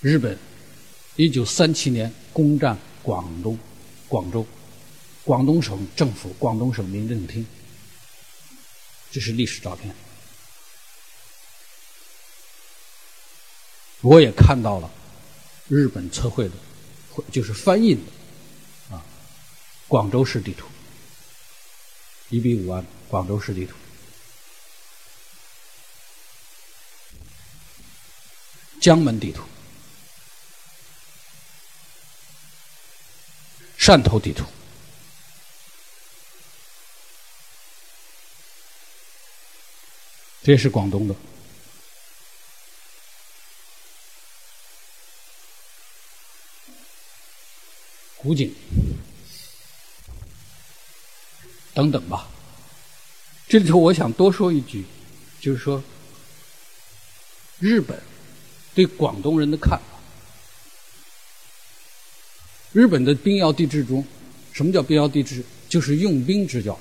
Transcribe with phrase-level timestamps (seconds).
[0.00, 0.38] 日本
[1.16, 3.58] 一九三七年攻占广东
[4.06, 4.46] 广州，
[5.24, 7.44] 广东省政府、广东省民政厅，
[9.10, 9.92] 这是历史照片。
[14.02, 14.88] 我也看到了
[15.66, 16.54] 日本测绘的，
[17.32, 19.04] 就是翻印的啊，
[19.88, 20.68] 广州市地图，
[22.28, 23.74] 一比五万广州市地图，
[28.80, 29.42] 江门地图，
[33.88, 34.44] 汕头地图，
[40.42, 41.14] 这是广东的。
[48.18, 48.54] 古井
[51.72, 52.28] 等等吧，
[53.48, 54.84] 这里头我想多说一句，
[55.40, 55.82] 就是说，
[57.58, 57.98] 日本
[58.74, 59.97] 对广东人的看法。
[62.72, 64.04] 日本的兵要地制中，
[64.52, 65.42] 什么叫兵要地制？
[65.68, 66.78] 就是用兵之教。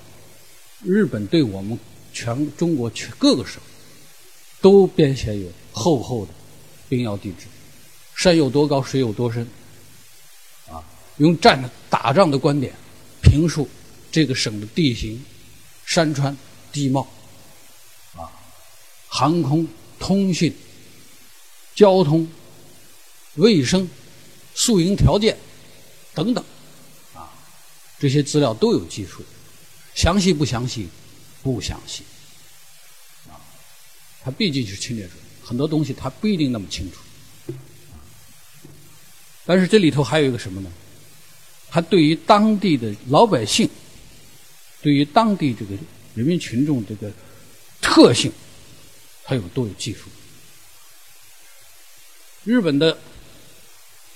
[0.83, 1.77] 日本对我们
[2.13, 3.61] 全中国全各个省
[4.61, 6.31] 都编写有厚厚的
[6.88, 7.45] 兵要地制，
[8.15, 9.47] 山有多高，水有多深。
[10.69, 10.83] 啊
[11.17, 12.73] 用战打仗的观点
[13.23, 13.67] 评述
[14.11, 15.19] 这个省的地形、
[15.85, 16.38] 山川、
[16.71, 17.08] 地貌，
[18.15, 18.30] 啊，
[19.08, 20.53] 航空、通讯、
[21.73, 22.27] 交通、
[23.35, 23.89] 卫生、
[24.53, 25.35] 宿营条件
[26.18, 26.44] 等等，
[27.14, 27.30] 啊，
[28.00, 29.23] 这些资料都有记述，
[29.94, 30.90] 详细不详细？
[31.44, 32.04] 不详细，
[33.30, 33.38] 啊，
[34.23, 36.98] 他毕竟是侵略者，很多东西他不一定那么清楚，
[39.45, 40.72] 但是这里头还有一个什么呢？
[41.70, 43.70] 他对于当地的老百姓，
[44.82, 45.76] 对于当地这个
[46.16, 47.12] 人民群众这个
[47.80, 48.32] 特性，
[49.23, 50.10] 他有都有技术。
[52.44, 52.98] 日本的，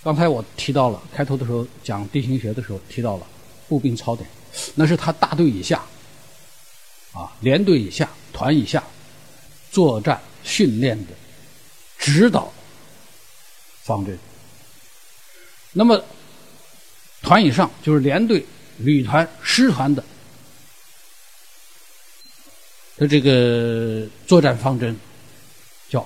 [0.03, 3.27] 刚才我提到了，开头的时候讲地形学的时候提到了
[3.67, 4.27] 步兵操点，
[4.75, 5.83] 那是他大队以下，
[7.13, 8.83] 啊，连队以下、团以下
[9.71, 11.13] 作战训练的
[11.97, 12.51] 指导
[13.83, 14.17] 方针。
[15.71, 16.03] 那么。
[17.23, 18.43] 团以上就是连队、
[18.79, 20.03] 旅团、师团的
[22.97, 24.99] 的这个作战方针，
[25.87, 26.05] 叫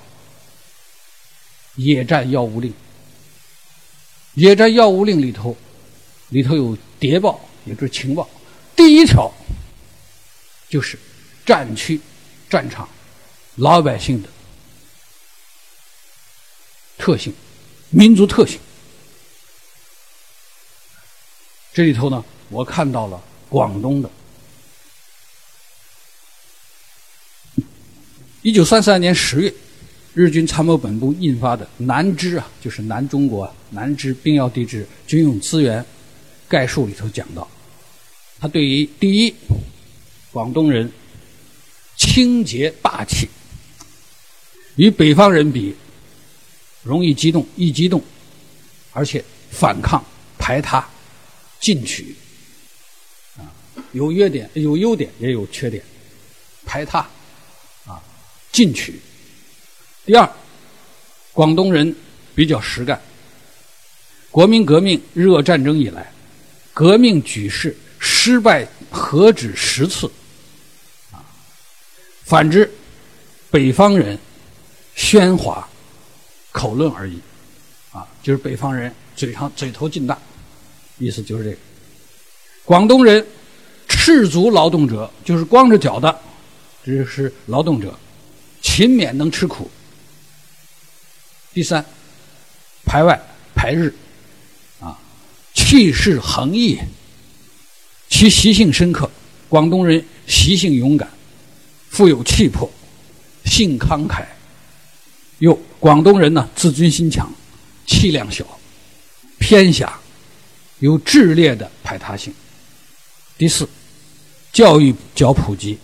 [1.76, 2.70] 野战要务令。
[4.36, 5.56] 野战要务令里头，
[6.28, 8.28] 里头有谍报，也就是情报。
[8.76, 9.32] 第一条
[10.68, 10.98] 就是
[11.46, 11.98] 战区、
[12.48, 12.86] 战场
[13.56, 14.28] 老百姓的
[16.98, 17.34] 特性、
[17.88, 18.60] 民族特性。
[21.72, 23.18] 这里头呢，我看到了
[23.48, 24.10] 广东的。
[28.42, 29.54] 一九三三年十月，
[30.16, 35.84] 日军参谋本部印发的《南支啊，就是南中国南支兵要地质军用资源
[36.48, 37.46] 概述》里头讲到，
[38.40, 39.34] 他对于第一，
[40.32, 40.90] 广东人
[41.98, 43.28] 清洁霸气，
[44.76, 45.74] 与北方人比，
[46.82, 48.02] 容易激动，易激动，
[48.92, 50.02] 而且反抗
[50.38, 50.82] 排他。
[51.58, 52.14] 进取，
[53.36, 53.44] 啊，
[53.92, 55.82] 有优点，有优点，也有缺点，
[56.64, 57.00] 排他，
[57.86, 58.00] 啊，
[58.52, 59.00] 进取。
[60.06, 60.30] 第二，
[61.32, 61.92] 广东人
[62.32, 62.98] 比较实干。
[64.30, 66.12] 国民革命日俄战争以来，
[66.72, 70.06] 革命举事失败何止十次，
[71.10, 71.18] 啊，
[72.22, 72.70] 反之，
[73.50, 74.16] 北方人
[74.96, 75.68] 喧哗
[76.52, 77.18] 口论而已，
[77.90, 80.16] 啊，就是北方人嘴上嘴头劲大。
[80.98, 81.56] 意思就是这个，
[82.64, 83.26] 广东人
[83.88, 86.16] 赤足劳动者就是光着脚的，
[86.84, 87.92] 这是劳动者，
[88.62, 89.68] 勤勉能吃苦。
[91.56, 91.82] 第三，
[92.84, 93.18] 排外
[93.54, 93.90] 排日，
[94.78, 94.94] 啊，
[95.54, 96.78] 气势横溢，
[98.10, 99.10] 其习性深刻。
[99.48, 101.08] 广东人习性勇敢，
[101.88, 102.70] 富有气魄，
[103.46, 104.26] 性慷慨。
[105.38, 107.32] 又广东人呢，自尊心强，
[107.86, 108.44] 气量小，
[109.38, 109.98] 偏狭。
[110.80, 112.34] 有炽烈的排他性。
[113.38, 113.66] 第四，
[114.52, 115.78] 教育较普及，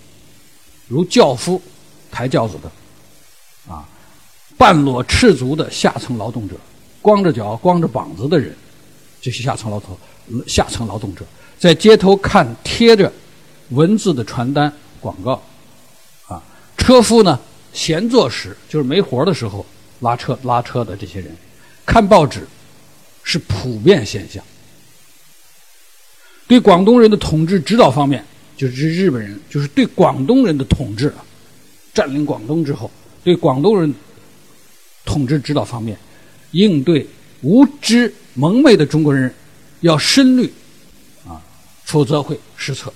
[0.86, 1.62] 如教夫、
[2.10, 2.70] 抬轿子等，
[4.62, 6.54] 半裸赤足的下层劳动者，
[7.00, 8.54] 光着脚、光着膀子的人，
[9.20, 9.98] 这些下层劳动
[10.46, 11.24] 下层劳动者，
[11.58, 13.12] 在街头看贴着
[13.70, 15.42] 文字的传单广告，
[16.28, 16.40] 啊，
[16.78, 17.36] 车夫呢
[17.72, 19.66] 闲坐时就是没活的时候
[19.98, 21.36] 拉车拉车的这些人，
[21.84, 22.46] 看报纸
[23.24, 24.40] 是普遍现象。
[26.46, 28.24] 对广东人的统治指导方面，
[28.56, 31.12] 就是日本人，就是对广东人的统治，
[31.92, 32.88] 占领广东之后，
[33.24, 33.92] 对广东人
[35.04, 35.98] 统治指导方面，
[36.52, 37.06] 应对
[37.40, 39.32] 无知蒙昧的中国人
[39.80, 40.52] 要深虑
[41.26, 41.42] 啊，
[41.84, 42.92] 否则会失策。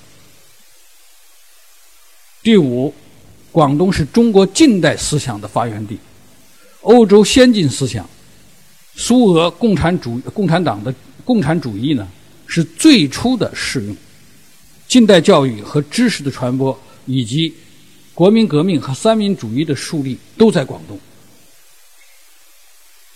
[2.42, 2.94] 第五，
[3.50, 5.98] 广东是中国近代思想的发源地，
[6.82, 8.08] 欧洲先进思想，
[8.94, 10.94] 苏俄共产主共产党的
[11.24, 12.06] 共产主义呢
[12.46, 13.96] 是最初的适用，
[14.86, 17.52] 近代教育和知识的传播以及
[18.14, 20.96] 国民革命和三民主义的树立都在广东。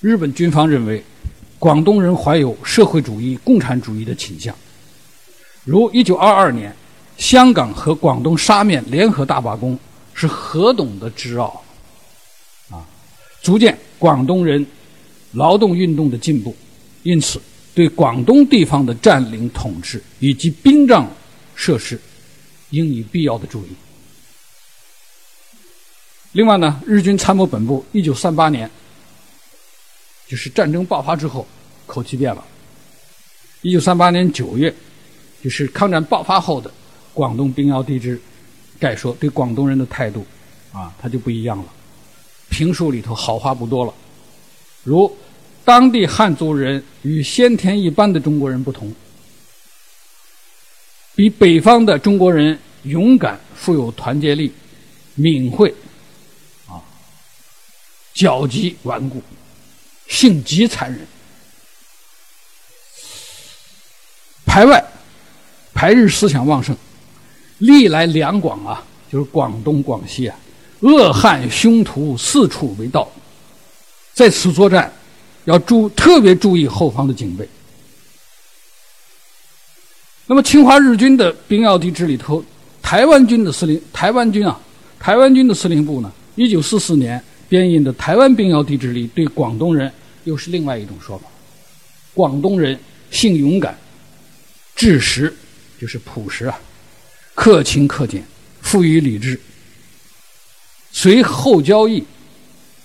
[0.00, 1.02] 日本军方认为，
[1.58, 4.54] 广东人怀有社会主义、共产主义的倾向，
[5.64, 6.74] 如一九二二年。
[7.18, 9.78] 香港和广东沙面联合大罢工
[10.14, 11.62] 是何等的之傲
[12.70, 12.80] 啊！
[13.42, 14.66] 足见广东人
[15.32, 16.56] 劳动运动的进步，
[17.02, 17.38] 因此
[17.74, 21.06] 对广东地方的占领统治以及兵仗
[21.54, 22.00] 设施
[22.70, 23.68] 应以必要的注意。
[26.32, 28.70] 另外呢，日军参谋本部一九三八年
[30.30, 31.44] 就是战争爆发之后，
[31.86, 32.44] 口气变了。
[33.62, 34.72] 一九三八年九月，
[35.42, 36.70] 就是抗战爆发后的。
[37.12, 38.18] 广东兵要地质
[38.78, 40.24] 概说对广东人的态度
[40.72, 41.64] 啊，他就不一样了。
[42.48, 43.92] 评述里头好话不多了，
[44.84, 45.12] 如
[45.64, 48.94] 当地汉族人与先天一般的中国人不同，
[51.16, 54.52] 比北方的中国人勇敢、富有团结力、
[55.16, 55.74] 敏慧
[56.68, 56.78] 啊，
[58.14, 59.20] 狡极顽固，
[60.10, 61.00] 性极残忍，
[64.44, 64.84] 排外
[65.72, 66.76] 排日思想旺盛。
[67.58, 70.36] 历来两广啊，就是广东、广西啊，
[70.80, 73.10] 恶汉凶徒四处为盗，
[74.12, 74.92] 在此作战，
[75.44, 77.48] 要注特别注意后方的警备。
[80.26, 82.44] 那么，侵华日军的兵要地质里头，
[82.82, 84.58] 台湾军的司令，台湾军啊，
[84.98, 89.92] 台湾军的司令部呢，一九四四年编印的《台湾兵要地质》里，对广东人
[90.30, 91.26] 又是另外一种说法：
[92.14, 92.78] 广东人
[93.10, 93.76] 性勇敢，
[94.76, 95.34] 质实，
[95.80, 96.56] 就是朴实啊。
[97.34, 98.24] 克勤克俭，
[98.62, 99.40] 富于理智，
[100.92, 102.04] 随后交易，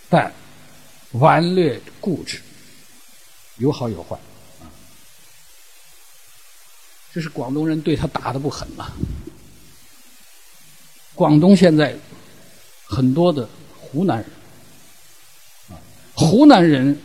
[0.09, 0.33] 但
[1.11, 2.39] 顽劣固执，
[3.57, 4.17] 有好有坏。
[7.13, 8.91] 这是广东人对他打的不狠了。
[11.13, 11.95] 广东现在
[12.85, 14.25] 很多的湖南人
[15.69, 15.77] 啊，
[16.15, 16.97] 湖南人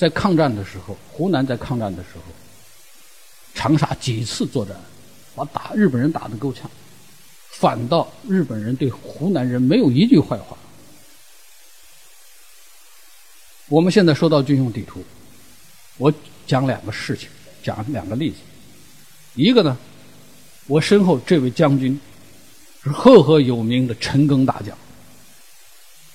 [0.00, 2.22] 在抗战的时候，湖南在抗战的时候，
[3.52, 4.74] 长沙几次作战。
[5.34, 6.68] 把打日本人打得够呛，
[7.50, 10.56] 反倒日本人对湖南人没有一句坏话。
[13.68, 15.04] 我们现在说到军用地图，
[15.98, 16.12] 我
[16.46, 17.28] 讲两个事情，
[17.62, 18.38] 讲两个例子。
[19.34, 19.76] 一个呢，
[20.66, 21.98] 我身后这位将军
[22.82, 24.76] 是赫赫有名的陈赓大将，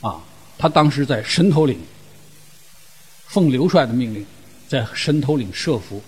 [0.01, 0.21] 啊，
[0.57, 1.79] 他当时在神头岭，
[3.27, 4.25] 奉刘帅的命令，
[4.67, 6.01] 在神头岭设伏，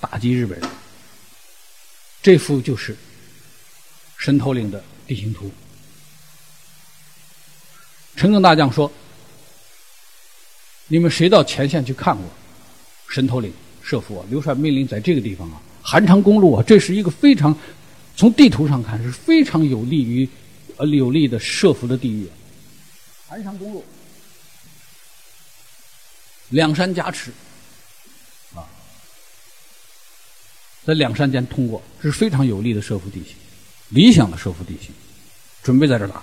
[0.00, 0.68] 打击日本人。
[2.22, 2.96] 这幅就是
[4.18, 5.50] 神头岭的地形图。
[8.16, 8.90] 陈赓大将说
[10.88, 12.24] ：“你们谁到前线去看过
[13.08, 13.52] 神头岭
[13.82, 14.26] 设伏啊？
[14.30, 17.54] 刘帅命令在这个地方啊，韩长公路啊，这是一个非常
[18.16, 20.28] 从地图上看是非常有利于
[20.76, 22.28] 呃有利的设伏的地域。
[23.28, 23.84] 韩长公路，
[26.54, 27.32] 两山夹持。”
[28.54, 28.62] 啊
[30.84, 33.34] 在两山间通过，这是非常有利的设伏地形，
[33.88, 34.94] 理想的设伏地形，
[35.62, 36.22] 准备在这打。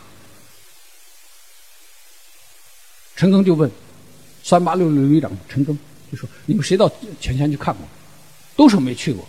[3.15, 3.69] 陈赓就问
[4.43, 5.75] 三八六旅旅长陈赓，
[6.11, 6.87] 就说：“你们谁到
[7.19, 7.87] 前线去看过？”
[8.55, 9.27] 都说没去过。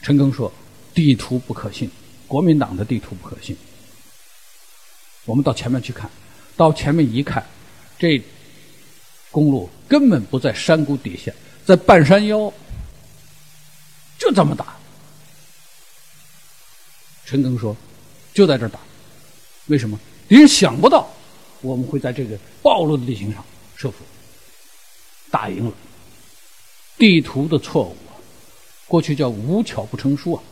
[0.00, 0.52] 陈赓说
[0.94, 1.90] ：“地图不可信，
[2.28, 3.56] 国民党的地图不可信。
[5.24, 6.08] 我们到前面去看，
[6.56, 7.44] 到前面一看，
[7.98, 8.22] 这
[9.34, 11.32] 公路根本不在山谷底下，
[11.66, 12.52] 在半山腰。”
[14.16, 14.76] 就这么打，
[17.26, 17.76] 陈赓说
[18.32, 18.78] ：“就在这儿打，
[19.66, 19.98] 为什么？
[20.28, 21.10] 敌人想不到
[21.60, 23.44] 我们会在这个暴露的地形上
[23.76, 23.96] 设伏，
[25.32, 25.72] 打赢了。
[26.96, 28.14] 地图的错误啊，
[28.86, 30.42] 过去叫无巧不成书啊，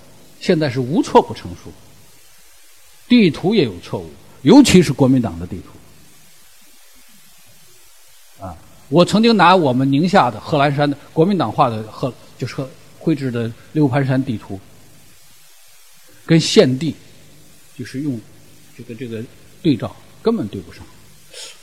[0.41, 1.73] 现在是无错不成书。
[3.09, 4.11] 地图也有错误，
[4.43, 5.61] 尤其是国民党的地
[8.39, 8.59] 图啊。
[8.93, 12.71] 我曾经拿我们宁夏的贺兰山的国民党画的贺，就是贺。”
[13.05, 14.61] 绘制的六盘山地图，
[16.25, 16.95] 跟现地
[17.77, 18.21] 就是用
[18.79, 19.21] 这个这个
[19.61, 20.87] 对照，根本对不上。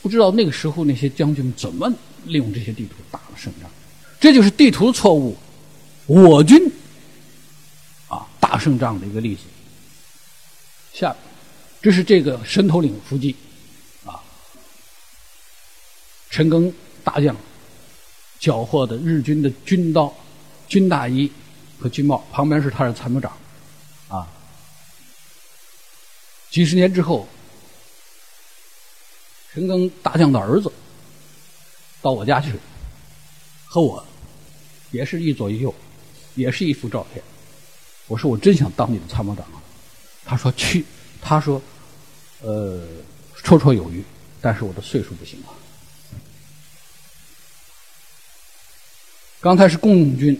[0.02, 1.90] 不知道那个时候那些将军们怎么
[2.26, 3.70] 利用这些地图打了胜仗。
[4.20, 5.34] 这就是地图错误，
[6.04, 6.60] 我军
[8.08, 9.40] 啊打胜仗的一个例子。
[10.92, 11.16] 下，
[11.80, 13.34] 这是这个神头岭伏击
[14.04, 14.20] 啊，
[16.28, 16.70] 陈赓
[17.04, 17.36] 大将
[18.38, 20.12] 缴获的日军的军刀、
[20.68, 21.30] 军大衣
[21.78, 23.32] 和军帽，旁边是他的参谋长，
[24.08, 24.26] 啊。
[26.50, 27.28] 几十年之后，
[29.52, 30.72] 陈赓大将的儿子
[32.02, 32.52] 到我家去，
[33.66, 34.04] 和我
[34.90, 35.74] 也是一左一右，
[36.34, 37.22] 也是一幅照片。
[38.08, 39.62] 我说我真想当你的参谋长啊！
[40.24, 40.84] 他说去，
[41.22, 41.62] 他说，
[42.40, 42.84] 呃，
[43.44, 44.02] 绰绰有余，
[44.40, 45.54] 但是我的岁数不行啊。
[49.40, 50.38] 刚才是共军、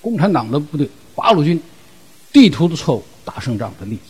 [0.00, 1.60] 共产党的部队，八路军
[2.32, 4.02] 地图的错误打胜仗的例子。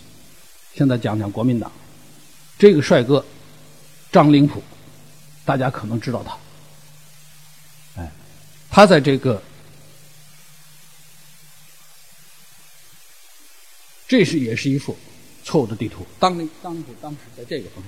[0.74, 1.72] 现在讲讲国民党，
[2.58, 3.24] 这个帅哥
[4.12, 4.62] 张灵甫，
[5.46, 6.38] 大家可能知道他。
[8.02, 8.12] 哎，
[8.70, 9.42] 他在这个，
[14.06, 14.94] 这是也是一幅
[15.42, 16.06] 错误的地图。
[16.20, 17.82] 当张灵甫当时在这个方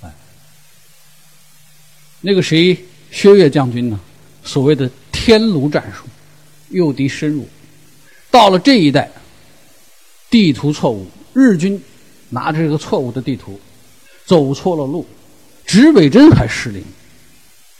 [0.00, 0.14] 向，哎，
[2.20, 2.78] 那个谁？
[3.14, 3.98] 薛岳将军呢？
[4.42, 6.04] 所谓的天炉战术，
[6.70, 7.48] 诱敌深入。
[8.28, 9.08] 到了这一带，
[10.28, 11.80] 地图错误，日军
[12.28, 13.58] 拿着这个错误的地图，
[14.26, 15.06] 走错了路，
[15.64, 16.84] 指北针还失灵。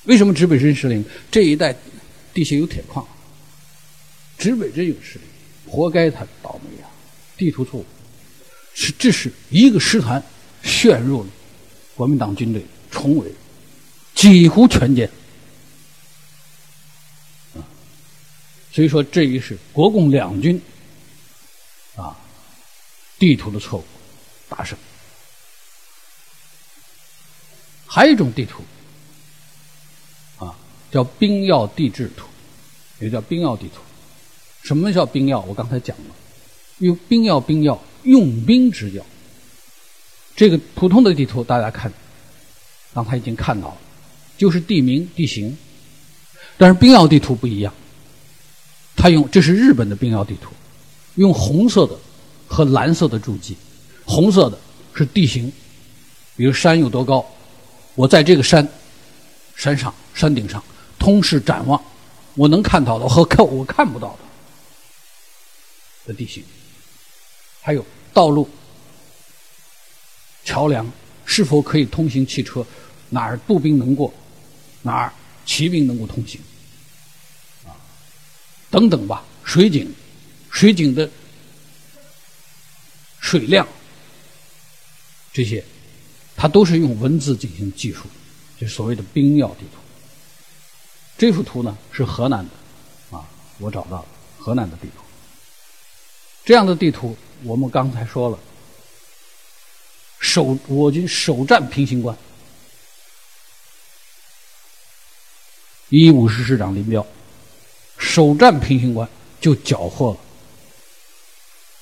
[0.04, 1.04] 为什么指北针失灵？
[1.32, 1.74] 这一带
[2.32, 3.04] 地下有铁矿，
[4.38, 5.26] 指北针有失灵，
[5.66, 6.86] 活该他倒霉啊！
[7.36, 7.84] 地图错误，
[8.72, 10.22] 是这是一个师团
[10.62, 11.28] 陷入了
[11.96, 13.26] 国民党军队重围，
[14.14, 15.08] 几乎全歼。
[18.74, 20.60] 所以说，这一是国共两军
[21.94, 22.16] 啊
[23.20, 23.84] 地图的错误
[24.48, 24.76] 大胜。
[27.86, 28.64] 还有一种地图
[30.44, 30.58] 啊，
[30.90, 32.26] 叫兵要地质图，
[32.98, 33.80] 也叫兵要地图。
[34.64, 35.40] 什么叫兵要？
[35.42, 36.14] 我刚才讲了，
[36.78, 39.06] 用兵要兵要用兵之要。
[40.34, 41.92] 这个普通的地图大家看，
[42.92, 43.78] 刚才已经看到了，
[44.36, 45.56] 就是地名地形，
[46.58, 47.72] 但是兵要地图不一样。
[49.04, 50.50] 他用这是日本的兵要地图，
[51.16, 51.94] 用红色的
[52.46, 53.54] 和蓝色的注记，
[54.06, 54.58] 红色的
[54.94, 55.52] 是地形，
[56.38, 57.22] 比如山有多高，
[57.96, 58.66] 我在这个山
[59.56, 60.64] 山上山顶上
[60.98, 61.78] 通视展望，
[62.34, 64.16] 我能看到的和看我看不到
[66.06, 66.42] 的的地形，
[67.60, 67.84] 还有
[68.14, 68.48] 道路、
[70.46, 70.90] 桥梁
[71.26, 72.66] 是否可以通行汽车，
[73.10, 74.10] 哪儿步兵能过，
[74.80, 75.12] 哪儿
[75.44, 76.40] 骑兵能够通行。
[78.74, 79.94] 等等吧，水井，
[80.50, 81.08] 水井的
[83.20, 83.64] 水量，
[85.32, 85.64] 这些，
[86.34, 88.00] 它都是用文字进行记述，
[88.58, 89.78] 就所谓的兵要地图。
[91.16, 93.24] 这幅图呢是河南的，啊，
[93.58, 94.06] 我找到了
[94.40, 95.04] 河南的地图。
[96.44, 98.36] 这样的地图，我们刚才说了，
[100.18, 102.18] 首我军首战平型关，
[105.90, 107.06] 一五师师长林彪。
[108.14, 109.08] 首战平型关
[109.40, 110.18] 就缴获了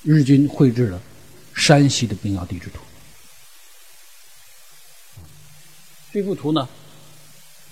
[0.01, 0.99] 日军绘制的
[1.53, 2.79] 山西的兵要地质图。
[6.11, 6.67] 这幅图呢，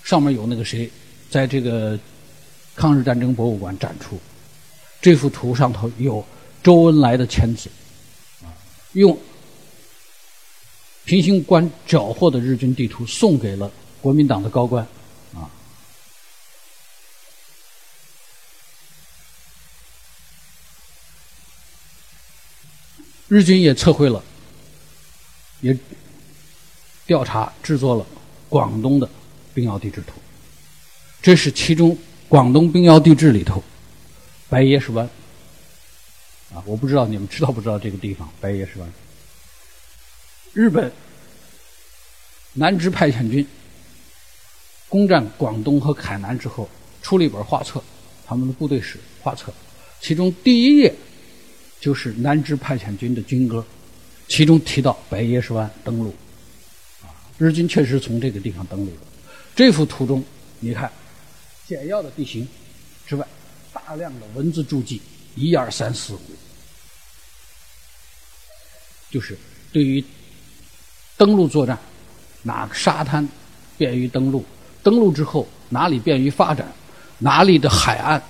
[0.04, 0.88] 上面有那个谁，
[1.28, 1.98] 在这个
[2.76, 4.16] 抗日战争博物馆展出。
[5.00, 6.24] 这幅图上头有
[6.62, 7.68] 周恩来的签字，
[8.92, 9.18] 用
[11.04, 13.68] 平型关缴获的日军地图送给了
[14.00, 14.86] 国民党的高官。
[23.32, 24.22] 日军也测绘了，
[25.62, 25.74] 也
[27.06, 28.04] 调查制作了
[28.50, 29.08] 广东的
[29.54, 30.20] 兵要地质图。
[31.22, 31.96] 这是其中
[32.28, 33.64] 广东兵要地质里头，
[34.50, 35.08] 白椰石湾
[36.52, 38.92] 啊，我不知道你们知道不知道这个地方白椰石湾。
[40.52, 40.92] 日本
[42.52, 43.46] 南支派遣军
[44.90, 46.68] 攻占广东和海南之后，
[47.00, 47.82] 出了一本画册，
[48.26, 49.50] 他们的部队史画册，
[50.02, 50.94] 其中第一页。
[51.82, 53.66] 就是南支派遣军的军歌，
[54.28, 56.14] 其中提到白椰石湾登陆，
[57.02, 58.98] 啊，日军确实从这个地方登陆的。
[59.56, 60.24] 这幅图中，
[60.60, 60.88] 你看，
[61.66, 62.46] 简要的地形
[63.04, 63.26] 之外，
[63.72, 65.02] 大量的文字注记，
[65.34, 66.20] 一二三四五，
[69.10, 69.36] 就是
[69.72, 70.02] 对于
[71.16, 71.76] 登陆作战，
[72.44, 73.28] 哪个沙滩
[73.76, 74.44] 便于登陆，
[74.84, 76.72] 登陆之后哪里便于发展，
[77.18, 78.22] 哪里的海岸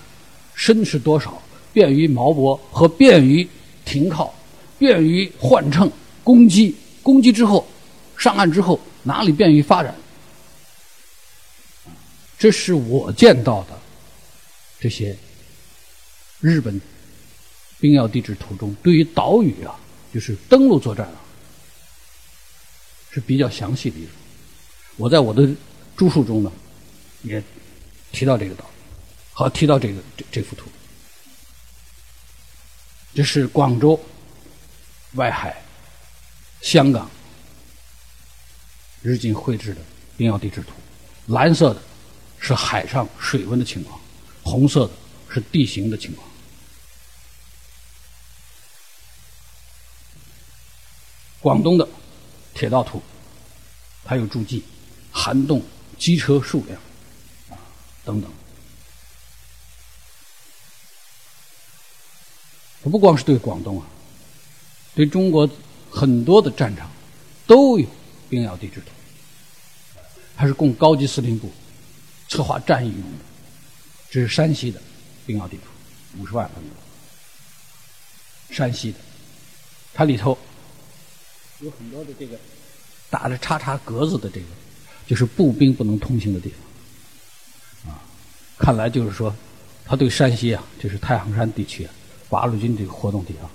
[0.54, 1.38] 深是多少。
[1.72, 3.48] 便于锚泊和便于
[3.84, 4.34] 停靠，
[4.78, 5.90] 便于换乘
[6.22, 6.74] 攻击。
[7.02, 7.66] 攻击之后，
[8.16, 9.94] 上岸之后哪里便于发展？
[12.38, 13.78] 这是我见到的
[14.80, 15.16] 这些
[16.40, 16.80] 日本
[17.78, 19.78] 兵要地质图中对于岛屿啊，
[20.12, 21.18] 就是登陆作战啊，
[23.10, 23.98] 是比较详细的。
[23.98, 24.10] 一种。
[24.96, 25.48] 我在我的
[25.96, 26.52] 著述中呢，
[27.22, 27.42] 也
[28.12, 28.64] 提到这个岛，
[29.32, 30.70] 好提到这个这这幅图。
[33.14, 34.00] 这是广州
[35.14, 35.54] 外海
[36.62, 37.10] 香港
[39.02, 39.80] 日军绘制的
[40.16, 40.72] 冰窑地质图，
[41.26, 41.82] 蓝色的
[42.38, 44.00] 是海上水温的情况，
[44.42, 44.92] 红色的
[45.28, 46.26] 是地形的情况。
[51.40, 51.86] 广东的
[52.54, 53.02] 铁道图，
[54.04, 54.62] 它有注记，
[55.10, 55.60] 涵洞
[55.98, 56.80] 机车数量
[57.50, 57.58] 啊
[58.04, 58.30] 等等。
[62.82, 63.86] 它不光是对广东啊，
[64.94, 65.48] 对中国
[65.90, 66.90] 很多的战场
[67.46, 67.86] 都有
[68.28, 68.86] 兵要地质图，
[70.36, 71.50] 它是供高级司令部
[72.28, 73.18] 策划战役用的。
[74.10, 74.80] 这是山西的
[75.24, 75.62] 兵要地图，
[76.20, 76.70] 五十万分多。
[78.54, 78.98] 山西的，
[79.94, 80.36] 它里头
[81.60, 82.36] 有很多的这个
[83.08, 84.46] 打着叉叉格子的这个，
[85.06, 86.50] 就是步兵不能通行的地
[87.84, 87.92] 方。
[87.92, 88.02] 啊，
[88.58, 89.34] 看来就是说，
[89.86, 91.94] 他对山西啊，就是太行山地区啊。
[92.32, 93.50] 八路军这个活动地方，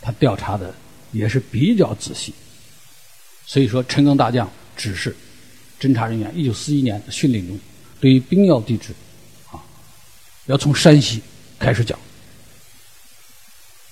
[0.00, 0.74] 他调查的
[1.12, 2.32] 也是比较仔细，
[3.44, 5.14] 所以说陈赓大将指示
[5.78, 7.60] 侦查人员，一九四一年的训令中，
[8.00, 8.94] 对于兵要地质，
[9.52, 9.60] 啊，
[10.46, 11.20] 要从山西
[11.58, 11.98] 开始讲，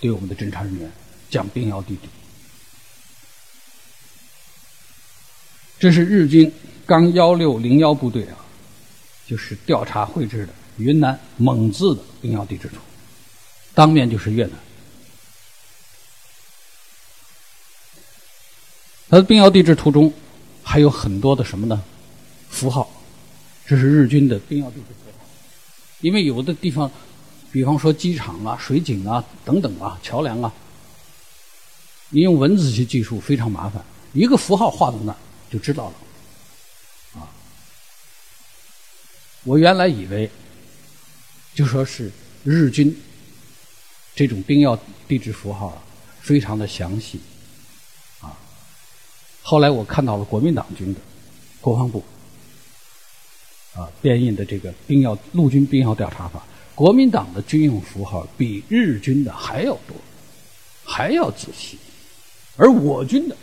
[0.00, 0.90] 对我们的侦查人员
[1.28, 2.08] 讲兵要地质。
[5.78, 6.50] 这是日军
[6.86, 8.38] 刚幺六零幺部队啊，
[9.26, 12.76] 就是调查绘制的云南蒙自的兵要地质图。
[13.74, 14.52] 当面就是越南。
[19.08, 20.12] 它的兵要地质图中
[20.62, 21.82] 还有很多的什么呢？
[22.50, 22.90] 符号，
[23.66, 25.24] 这是日军的兵要地质符号。
[26.00, 26.90] 因为有的地方，
[27.52, 30.52] 比方说机场啊、水井啊等等啊、桥梁啊，
[32.10, 35.18] 你用文字去记述非常麻烦，一个符号画到那儿
[35.50, 35.94] 就知道了。
[37.20, 37.30] 啊，
[39.44, 40.30] 我原来以为
[41.54, 42.10] 就说是
[42.44, 42.96] 日军。
[44.14, 45.82] 这种兵要地质符号啊，
[46.20, 47.18] 非常的详细，
[48.20, 48.38] 啊，
[49.42, 51.00] 后来我看到了国民党军的
[51.60, 52.04] 国防部
[53.74, 56.46] 啊编印的这个兵要陆军兵要调查法，
[56.76, 59.96] 国民党的军用符号比日军的还要多，
[60.84, 61.76] 还要仔细，
[62.56, 63.36] 而我军的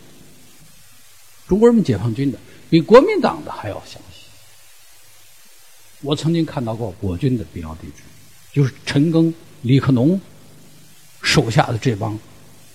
[1.46, 2.38] 中国人民解放军的
[2.70, 4.24] 比国民党的还要详细。
[6.00, 8.02] 我曾经看到过我军的兵要地址，
[8.54, 9.30] 就是陈赓、
[9.60, 10.18] 李克农。
[11.22, 12.18] 手下的这帮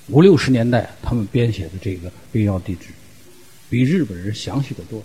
[0.08, 2.88] 五六十年代他们编写的这个兵要地址，
[3.70, 5.04] 比日本人详细的多。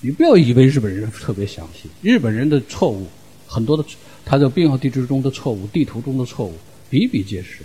[0.00, 3.08] 你不要以为日本人特别详细，日本人的错误
[3.46, 3.84] 很多的，
[4.24, 6.54] 他在兵要地址中的错误、地图中的错误
[6.90, 7.60] 比比皆是。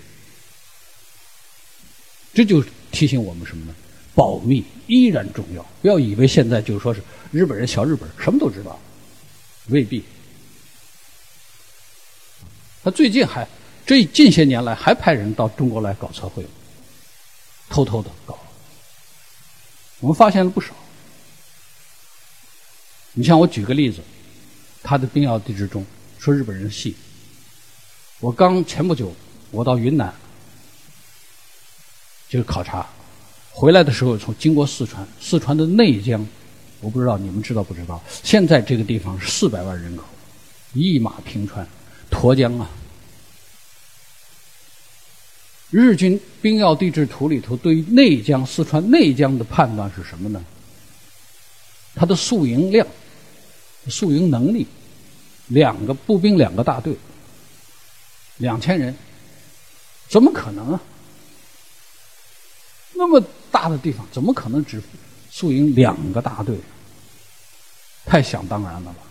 [2.34, 3.76] 这就提醒我们什么呢？
[4.16, 5.62] 保密依然重要。
[5.82, 8.80] 不要以为现在就说是日本人小日本什么都知道，
[9.68, 10.02] 未必。
[12.82, 13.46] 他最近还。
[13.90, 16.46] 这近些年来还派人到中国来搞测绘，
[17.72, 18.38] 偷偷的搞。
[20.00, 20.76] 我们发现了不少。
[23.14, 24.00] 你像我举个例子，
[24.84, 25.84] 他的兵要地质中
[26.20, 26.96] 说日本人细。
[28.20, 29.12] 我刚前不久
[29.50, 30.14] 我到云南，
[32.30, 32.86] 就是考察，
[33.50, 36.24] 回来的时候从经过四川，四川的内江，
[36.80, 38.00] 我不知道你们知道不知道？
[38.22, 40.04] 现在这个地方四百万人口，
[40.74, 41.68] 一马平川，
[42.12, 42.70] 沱江啊。
[45.72, 50.44] 日军兵要地质图里头对于内江四川内江的判断是什么呢？
[51.96, 52.86] 它的宿营量、
[53.88, 54.66] 宿营能力，
[55.48, 56.96] 两个步兵两个大队，
[58.38, 58.96] 两千人，
[60.08, 60.82] 怎么可能啊？
[62.94, 64.82] 那么大的地方，怎么可能只
[65.30, 66.58] 宿营两个大队？
[68.06, 69.04] 太想当然了吧？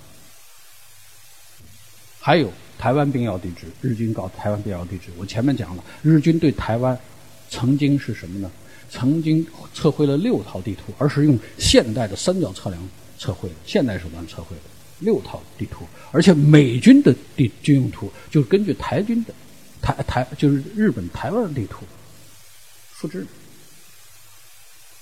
[2.21, 2.53] 还有。
[2.79, 5.09] 台湾兵要地质，日军搞台湾兵要地质。
[5.19, 6.97] 我前面讲了，日军对台湾
[7.51, 8.51] 曾经是什么呢？
[8.88, 12.88] 曾经测绘了六套地图，而是用现代的三角测量
[13.19, 14.62] 测绘的，现代手段测绘的
[15.01, 15.85] 六套地图。
[16.12, 19.35] 而且美军的地军用图就是根据台军的
[19.83, 21.85] 台台就是日本台湾的地图
[22.93, 23.27] 复制。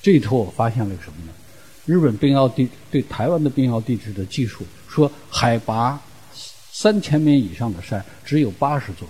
[0.03, 1.33] 这一图我发现了什么呢？
[1.85, 6.01] 日本兵要地对台湾的兵要地质的技术，说海拔。
[6.79, 9.09] 三千米以上的山只有八十座，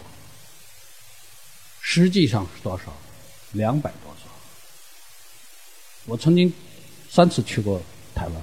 [1.80, 2.84] 实际上是多少？
[3.50, 4.30] 两百多座。
[6.04, 6.52] 我曾经
[7.10, 7.82] 三次去过
[8.14, 8.34] 台湾，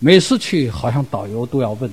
[0.00, 1.88] 每次去好像导游都要问：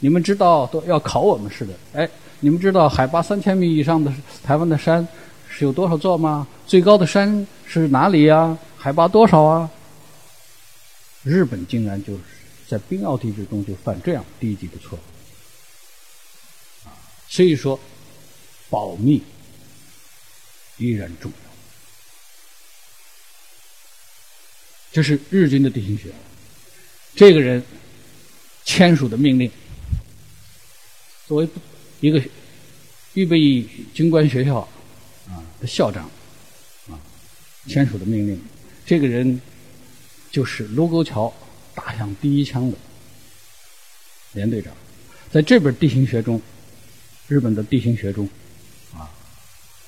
[0.00, 1.72] 你们知道都要考我们似的。
[1.92, 5.06] 哎，你们知道海拔三千米以上的台湾的山
[5.48, 6.48] 是有多少座吗？
[6.66, 8.58] 最高的山是哪里呀？
[8.76, 9.70] 海拔多少啊？
[11.22, 12.22] 日本竟然就是
[12.66, 15.15] 在冰奥地质中就犯这样低级的错误。
[17.36, 17.78] 所以说，
[18.70, 19.22] 保密
[20.78, 21.50] 依然重要。
[24.90, 26.10] 这是日军的地形学。
[27.14, 27.62] 这个人
[28.64, 29.50] 签署的命令，
[31.26, 31.48] 作为
[32.00, 32.22] 一个
[33.12, 34.60] 预备役军官学校
[35.28, 36.10] 啊的校长
[36.88, 36.98] 啊
[37.68, 38.42] 签署的命令，
[38.86, 39.38] 这个人
[40.30, 41.30] 就是卢沟桥
[41.74, 42.78] 打响第一枪的
[44.32, 44.74] 连队长。
[45.30, 46.40] 在这本地形学中，
[47.28, 48.28] 日本的地形学中
[48.94, 49.10] 啊，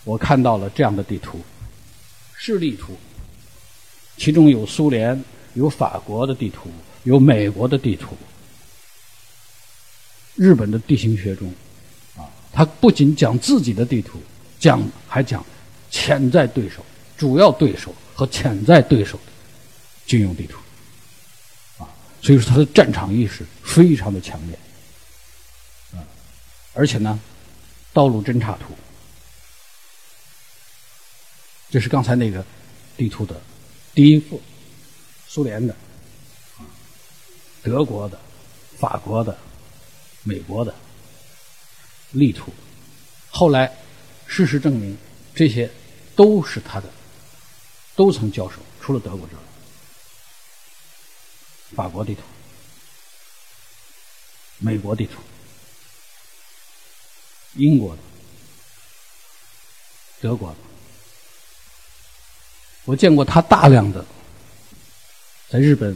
[0.05, 1.41] 我看到了这样的地图，
[2.37, 2.97] 示例图，
[4.17, 5.23] 其中有苏联、
[5.55, 6.71] 有法国的地图。
[7.05, 8.15] 有美国的地图，
[10.35, 11.49] 日本的地形学中，
[12.17, 14.21] 啊，他不仅讲自己的地图，
[14.59, 15.43] 讲还讲
[15.91, 16.85] 潜在对手、
[17.17, 19.33] 主要对手和潜在对手的
[20.07, 20.59] 军用地图，
[21.83, 21.89] 啊，
[22.21, 24.59] 所以说他的战场意识非常的强烈，
[26.79, 27.19] 而且呢，
[27.93, 28.73] 道路侦察图，
[31.69, 32.45] 这是刚才那个
[32.97, 33.43] 地图的
[33.97, 34.41] 第一幅，
[35.27, 35.75] 苏联的。
[37.65, 38.19] 德国的、
[38.79, 39.37] 法国的、
[40.23, 40.73] 美国的
[42.13, 42.55] 力图，
[43.29, 43.77] 后来
[44.29, 44.97] 事实证明，
[45.35, 45.69] 这些
[46.15, 46.89] 都是他的，
[47.97, 49.41] 都曾交手，除了德国之外，
[51.75, 52.23] 法国地图、
[54.59, 55.21] 美国地图、
[57.59, 58.03] 英国的、
[60.21, 60.57] 德国的，
[62.87, 64.05] 我见过他大量的
[65.51, 65.95] 在日本。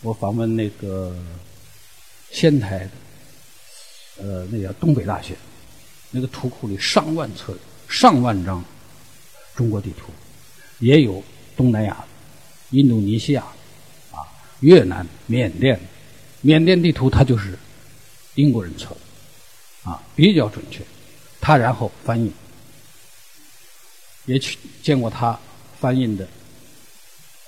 [0.00, 1.12] 我访问那个
[2.30, 2.90] 仙台的，
[4.22, 5.36] 呃，那叫东北大学，
[6.12, 7.52] 那个图库里上万册、
[7.88, 8.64] 上万张
[9.56, 10.12] 中国地图，
[10.78, 11.20] 也有
[11.56, 12.04] 东南亚、
[12.70, 13.42] 印度尼西亚、
[14.12, 14.22] 啊
[14.60, 15.80] 越南、缅甸，
[16.42, 17.58] 缅甸地图它就是
[18.36, 19.00] 英国人测的，
[19.88, 20.84] 啊比较准确，
[21.40, 22.30] 他然后翻译，
[24.26, 25.38] 也去见过他
[25.80, 26.28] 翻译的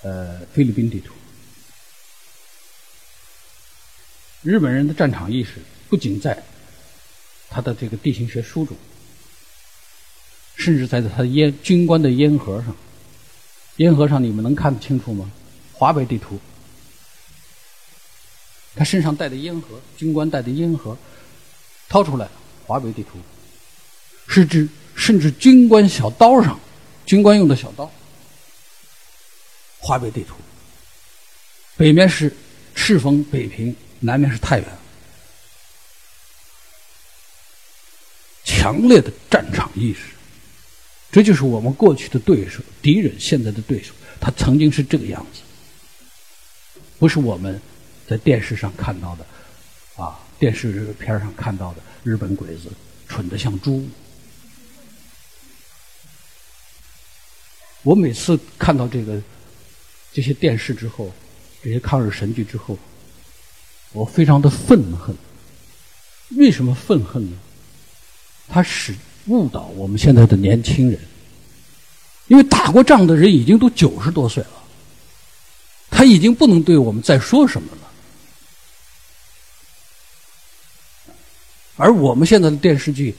[0.02, 1.12] 呃菲律宾地图。
[4.42, 5.56] 日本人的战场意识
[5.90, 6.42] 不仅在
[7.50, 8.74] 他的这个地形学书中，
[10.56, 12.74] 甚至在他的烟军官的烟盒上。
[13.76, 15.30] 烟盒上你们能看得清楚吗？
[15.72, 16.38] 华北地图，
[18.74, 20.96] 他身上带的烟盒，军官带的烟盒，
[21.90, 22.26] 掏出来，
[22.66, 23.18] 华北地图，
[24.26, 26.58] 是指甚至军官小刀上，
[27.04, 27.92] 军官用的小刀，
[29.78, 30.36] 华北地图，
[31.76, 32.34] 北面是
[32.74, 33.76] 赤峰北平。
[34.02, 34.66] 南面是太原，
[38.44, 40.00] 强烈的战场意识，
[41.12, 45.42] 这就是我们过去的对手、敌人，现在的对手，他曾经是这个样子，
[46.98, 47.60] 不是我们
[48.08, 49.26] 在电视上看到的，
[50.02, 52.72] 啊，电视片上看到的日本鬼子
[53.06, 53.86] 蠢的像猪。
[57.82, 59.22] 我每次看到这个
[60.12, 61.12] 这些电视之后，
[61.62, 62.76] 这些抗日神剧之后。
[63.92, 65.12] 我非常的愤恨，
[66.36, 67.36] 为什么愤恨呢？
[68.46, 68.94] 他使
[69.26, 71.00] 误导我们现在的年轻人，
[72.28, 74.62] 因为打过仗的人已经都九十多岁了，
[75.90, 77.79] 他已经不能对我们再说什么了。
[81.80, 83.14] 而我们现在的电视剧，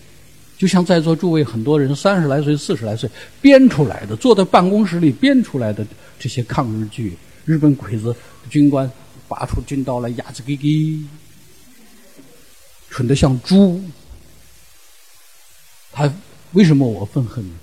[0.58, 3.10] 就像在座诸位很多人三十来岁、四十来岁
[3.42, 5.86] 编出来的，坐在办公室里编出来的
[6.20, 8.16] 这些抗日剧，日本鬼子
[8.50, 8.90] 军官。
[9.28, 11.00] 拔出军刀来，牙子给给，
[12.90, 13.82] 蠢得像猪。
[15.94, 16.14] 他
[16.52, 17.56] 为什么我愤恨呢？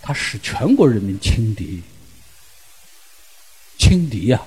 [0.00, 1.82] 他使全国人民轻敌，
[3.76, 4.40] 轻敌呀！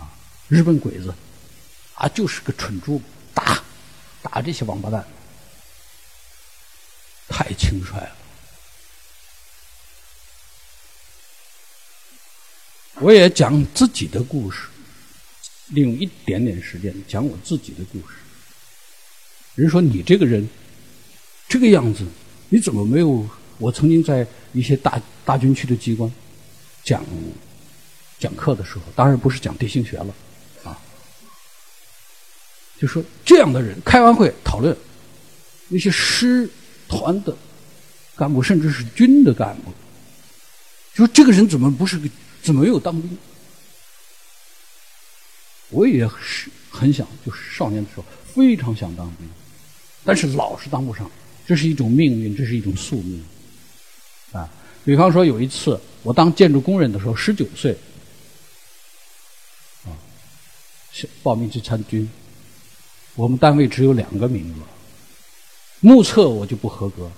[0.00, 0.10] 啊，
[0.48, 1.14] 日本鬼子
[1.94, 3.00] 啊，就是个蠢猪，
[4.24, 5.06] 打这些王八蛋，
[7.28, 8.16] 太轻率了。
[13.00, 14.68] 我也讲自己的故事。
[15.68, 18.14] 利用一点点时间讲我自己的故事。
[19.54, 20.46] 人说你这个人
[21.48, 22.04] 这个样子，
[22.48, 23.28] 你怎么没有？
[23.58, 26.12] 我曾经在一些大大军区的机关
[26.82, 27.04] 讲
[28.18, 30.14] 讲课的时候，当然不是讲地心学了，
[32.84, 34.76] 就说这样的人开完会讨论
[35.68, 36.46] 那些师
[36.86, 37.34] 团的
[38.14, 39.72] 干部，甚至是军的干部，
[40.92, 42.06] 就说这个人怎么不是个，
[42.42, 43.16] 怎么没有当兵？
[45.70, 49.26] 我也是很想，就是少年的时候非常想当兵，
[50.04, 51.10] 但是老是当不上，
[51.46, 53.24] 这是一种命运，这是一种宿命，
[54.32, 54.46] 啊，
[54.84, 57.74] 比方说有一次我当建筑工人的时候，十九岁，
[59.86, 59.96] 啊，
[61.22, 62.06] 报名去参军。
[63.14, 64.62] 我们单位只有两个名额，
[65.80, 67.10] 目测我就不合格。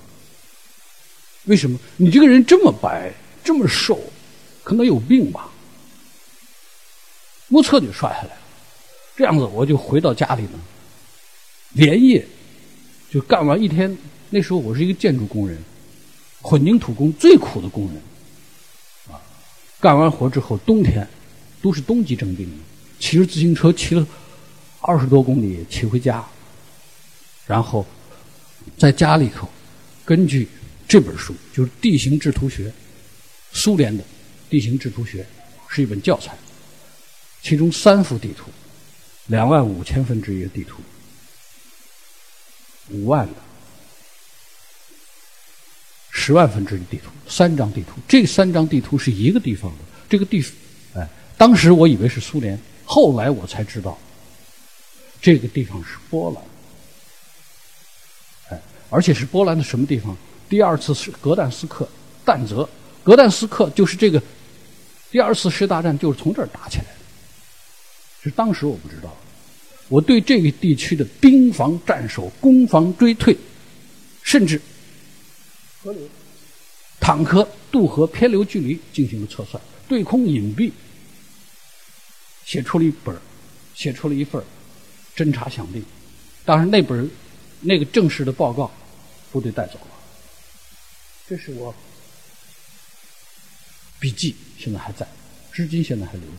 [1.44, 1.78] 为什么？
[1.96, 3.98] 你这个人这么白，这么瘦，
[4.62, 5.48] 可能有病吧？
[7.48, 8.40] 目测就刷下来了。
[9.16, 10.58] 这样子，我就回到家里呢，
[11.72, 12.26] 连夜
[13.10, 13.96] 就干完一天。
[14.28, 15.56] 那时候我是一个建筑工人，
[16.42, 18.02] 混凝土工最苦的工人。
[19.08, 19.22] 啊，
[19.80, 21.08] 干完活之后，冬天
[21.62, 22.52] 都是冬季征兵，
[22.98, 24.06] 骑着自行车骑了
[24.86, 26.24] 二十多公里骑回家，
[27.46, 27.84] 然后
[28.78, 29.48] 在家里头
[30.04, 30.48] 根据。
[30.88, 32.68] 这本书就是《地形制图学》，
[33.52, 34.04] 苏联的
[34.48, 35.20] 《地形制图学》
[35.68, 36.32] 是一本教材，
[37.42, 38.48] 其中三幅地图，
[39.26, 40.80] 两万五千分之一的地图，
[42.90, 43.34] 五万的，
[46.10, 48.00] 十万分之一地图，三张地图。
[48.06, 50.40] 这三张地图是一个地方的，这个地，
[50.94, 51.04] 哎，
[51.36, 53.98] 当时我以为是苏联，后来我才知道，
[55.26, 56.40] 这个地方是波兰，
[58.50, 60.16] 哎，而且是波兰的什么地方？
[60.48, 61.88] 第二次是格但斯克、
[62.24, 62.68] 但泽，
[63.02, 64.22] 格但斯克就是这个
[65.10, 66.90] 第二次世界大战就是从这儿打起来的。
[68.22, 69.12] 是当时我不知道，
[69.88, 73.36] 我对这个地区的兵防战守、攻防追退，
[74.22, 74.62] 甚至
[75.82, 76.08] 河流、
[77.00, 80.70] 坦克渡河偏流距离进行了测算，对空隐蔽，
[82.44, 83.12] 写出了一本
[83.74, 84.40] 写出了一份
[85.16, 85.84] 侦察响令。
[86.44, 87.10] 当然，那本
[87.60, 88.70] 那个正式的报告，
[89.32, 89.88] 部队带走了。
[91.28, 91.74] 这是我
[93.98, 95.04] 笔记，现在还在，
[95.52, 96.32] 至今现在还留着。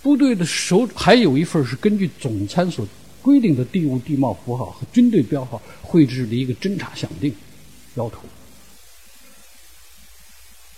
[0.00, 2.88] 部队的手还有一份是根据总参所
[3.20, 7.34] 规定的地物地貌符号和军队标号绘制的一个侦察响定
[7.94, 8.20] 标图。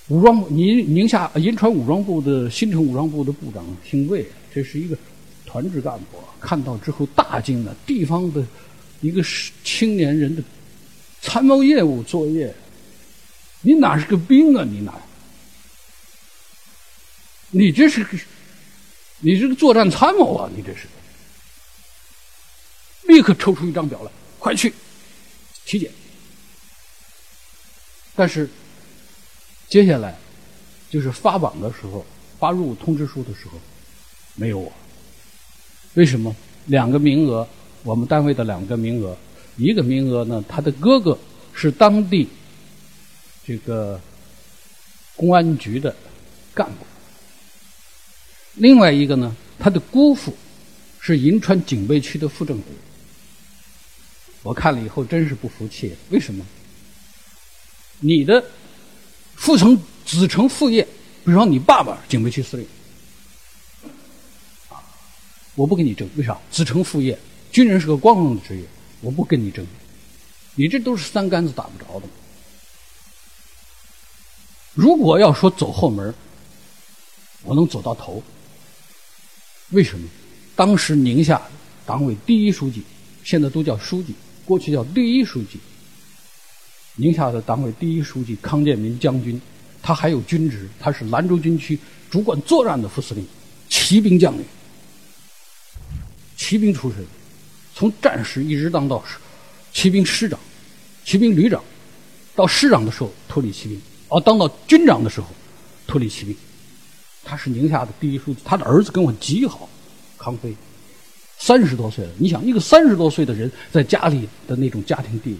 [0.08, 4.98] 武装宁宁夏银川武装部的新城武装部的部长姓魏，这是一个
[5.52, 8.42] 团支干部，看到之后大惊了，地方的
[9.02, 9.22] 一个
[9.62, 10.42] 青年人的。
[11.20, 12.52] 参谋业务作业，
[13.60, 14.64] 你哪是个兵啊？
[14.64, 14.92] 你哪？
[17.50, 18.18] 你这是个，
[19.20, 20.50] 你是个作战参谋啊！
[20.56, 20.88] 你这是，
[23.02, 24.72] 立刻抽出一张表来，快去
[25.64, 25.88] 体检。
[28.16, 28.48] 但是
[29.68, 30.18] 接下来
[30.90, 32.04] 就是发榜的时候，
[32.40, 33.60] 发入伍通知书的时候，
[34.34, 34.72] 没有我。
[35.94, 36.34] 为什么？
[36.66, 37.46] 两个名额，
[37.82, 39.16] 我们单位的两个名额。
[39.56, 41.18] 一个名额呢，他的哥哥
[41.52, 42.28] 是当地
[43.44, 44.00] 这个
[45.16, 45.94] 公安局的
[46.54, 46.86] 干部；
[48.54, 50.34] 另外一个呢，他的姑父
[51.00, 52.64] 是银川警备区的副政委。
[54.42, 56.46] 我看了以后真是不服气，为什么？
[58.00, 58.42] 你的
[59.34, 60.82] 父承子承父业，
[61.24, 62.66] 比如说你爸爸警备区司令，
[65.54, 66.38] 我不跟你争，为啥？
[66.50, 67.18] 子承父业，
[67.50, 68.64] 军人是个光荣的职业。
[69.00, 69.66] 我不跟你争，
[70.54, 72.06] 你这都是三竿子打不着的。
[74.74, 76.14] 如果要说走后门，
[77.42, 78.22] 我能走到头。
[79.70, 80.08] 为什么？
[80.54, 81.42] 当时宁夏
[81.84, 82.82] 党委第一书记，
[83.24, 85.58] 现在都叫书记，过去叫第一书记。
[86.94, 89.40] 宁夏的党委第一书记康建民将军，
[89.82, 91.78] 他还有军职，他是兰州军区
[92.10, 93.26] 主管作战的副司令，
[93.68, 94.44] 骑兵将领，
[96.42, 96.98] 骑兵出身。
[97.72, 99.02] 从战士一直当到
[99.72, 100.38] 骑兵师长、
[101.04, 101.62] 骑兵旅长，
[102.34, 105.28] 到师长的时候脱离骑兵，而，当到军长的时候
[105.86, 106.36] 脱离骑兵。
[107.24, 109.68] 他是宁夏的第一书记，他的儿子跟我极好，
[110.18, 110.52] 康飞，
[111.38, 112.10] 三十多岁了。
[112.18, 115.38] 你想，一个三十多岁的人在家里的那种家庭地位，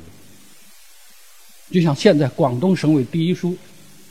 [1.72, 3.58] 就像现在广东省委第一书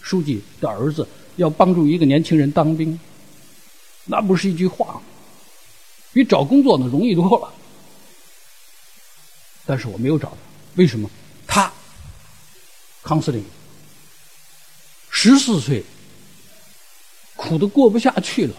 [0.01, 2.99] 书记的儿子要帮助一个年轻人当兵，
[4.05, 5.01] 那不是一句话吗？
[6.13, 7.53] 比找工作呢容易多了。
[9.65, 10.37] 但是我没有找他，
[10.75, 11.09] 为什么？
[11.47, 11.71] 他
[13.03, 13.43] 康司令
[15.09, 15.83] 十四岁，
[17.35, 18.55] 苦的过不下去了。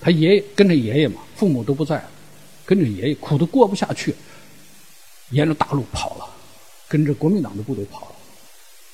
[0.00, 2.10] 他爷爷跟着爷爷嘛，父母都不在了，
[2.64, 4.14] 跟着爷爷苦的过不下去，
[5.30, 6.28] 沿着大路跑了，
[6.88, 8.16] 跟着国民党的部队跑了。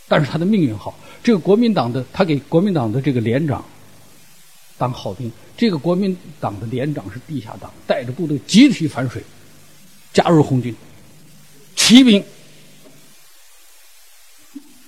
[0.07, 3.64] 但是他的命运好，这个国民党的他给国民党的这个连长
[4.79, 5.31] 当好兵。
[5.57, 9.23] 这个国民党的连长是地下党，带着部队集体反水，
[10.12, 10.75] 加入红军，
[11.75, 12.25] 骑兵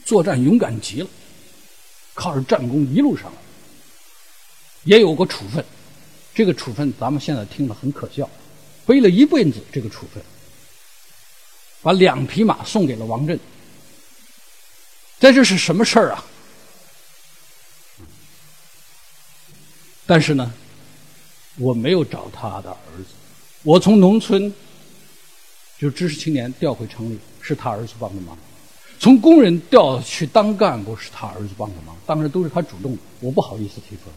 [0.04, 1.08] 作战勇敢极了，
[2.14, 3.38] 靠着战功一路上来，
[4.84, 5.64] 也有过处分，
[6.32, 8.30] 这个处分咱们现在听了很可笑，
[8.86, 10.22] 背了一辈子这个处分，
[11.82, 13.38] 把两匹马送给了王震，
[15.18, 16.24] 这这是什么事儿啊？
[20.10, 20.52] 但是呢，
[21.56, 23.10] 我没有找他的儿子，
[23.62, 24.52] 我从农村
[25.78, 28.36] 就知识青年调回城里，是他儿子帮的忙；
[28.98, 31.96] 从工人调去当干部，是他儿子帮的忙。
[32.06, 34.12] 当然都是他主动，我不好意思提出来。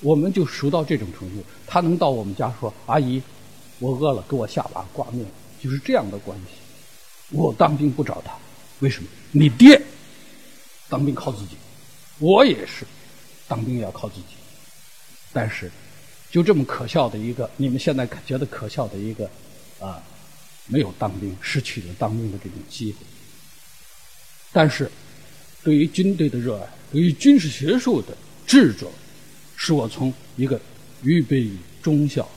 [0.00, 3.20] 我们就熟到这种程度，他能到我们家说：“阿姨，
[3.80, 5.26] 我饿了，给我下碗挂面。”
[5.62, 7.36] 就是这样的关系。
[7.36, 8.32] 我当兵不找他，
[8.78, 9.08] 为什么？
[9.32, 9.78] 你爹
[10.88, 11.58] 当兵靠自己，
[12.20, 12.86] 我也是
[13.46, 14.28] 当兵要靠自己。
[15.34, 15.70] 但是，
[16.30, 19.28] 就这么可笑的一个，你们现在觉得可笑的一个
[19.78, 20.02] 啊，
[20.68, 22.98] 没有当兵，失去了当兵的这种机会。
[24.52, 24.90] 但是，
[25.62, 28.16] 对于军队的热爱，对于军事学术的
[28.46, 28.90] 执着。
[29.56, 30.60] 是我从一个
[31.04, 32.28] 预备役中校、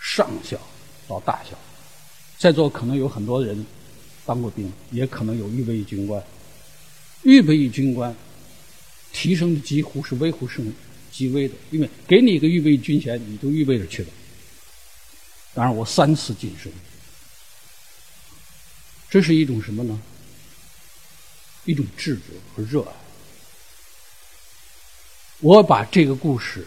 [0.00, 0.60] 上校
[1.06, 1.56] 到大校，
[2.36, 3.64] 在座可能有很多人
[4.26, 6.22] 当过兵，也可能有预备役军官。
[7.22, 8.14] 预备役军官
[9.12, 10.64] 提升的几乎是微乎甚
[11.12, 14.08] 其微的，因为给你一个预备军衔，你就预备着去了。
[15.54, 16.72] 当然，我三次晋升，
[19.10, 20.00] 这是一种什么呢？
[21.66, 22.22] 一种执着
[22.54, 22.92] 和热爱。
[25.40, 26.66] 我把这个故事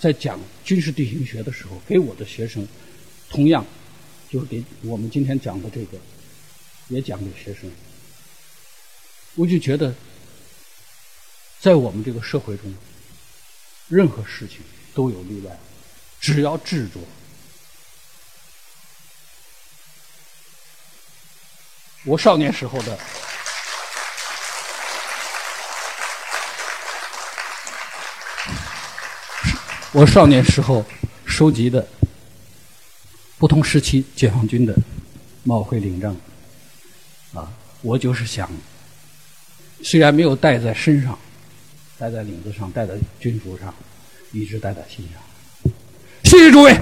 [0.00, 2.66] 在讲军事地形学的时候，给我的学生，
[3.30, 3.64] 同样
[4.28, 5.98] 就是给我们今天讲的这个，
[6.88, 7.70] 也讲给学生。
[9.36, 9.94] 我就觉得，
[11.60, 12.74] 在我们这个社会中，
[13.88, 14.58] 任何事情
[14.94, 15.58] 都有例外，
[16.20, 17.00] 只要执着。
[22.04, 22.98] 我少年时候的。
[29.92, 30.84] 我少年时候
[31.24, 31.86] 收集的
[33.38, 34.76] 不同时期解放军的
[35.44, 36.16] 帽徽领章，
[37.32, 37.48] 啊，
[37.80, 38.50] 我就是想，
[39.84, 41.16] 虽然没有带在身上，
[42.04, 43.74] 戴在领子上，戴在军服上，
[44.30, 45.72] 一直戴在心上。
[46.24, 46.76] 谢谢诸位。